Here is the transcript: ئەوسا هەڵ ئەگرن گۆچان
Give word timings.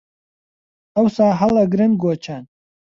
ئەوسا 0.97 1.27
هەڵ 1.45 1.53
ئەگرن 1.61 1.91
گۆچان 2.03 2.43